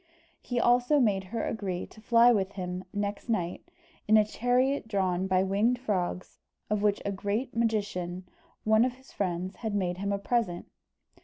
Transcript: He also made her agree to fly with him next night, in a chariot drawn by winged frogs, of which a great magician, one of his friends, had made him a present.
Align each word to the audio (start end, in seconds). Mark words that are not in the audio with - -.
He 0.41 0.59
also 0.59 0.99
made 0.99 1.25
her 1.25 1.43
agree 1.43 1.85
to 1.85 2.01
fly 2.01 2.31
with 2.31 2.53
him 2.53 2.85
next 2.91 3.29
night, 3.29 3.69
in 4.07 4.17
a 4.17 4.25
chariot 4.25 4.87
drawn 4.87 5.27
by 5.27 5.43
winged 5.43 5.77
frogs, 5.77 6.39
of 6.71 6.81
which 6.81 7.03
a 7.05 7.11
great 7.11 7.55
magician, 7.55 8.27
one 8.63 8.83
of 8.83 8.93
his 8.93 9.11
friends, 9.11 9.57
had 9.57 9.75
made 9.75 9.99
him 9.99 10.11
a 10.11 10.17
present. 10.17 10.65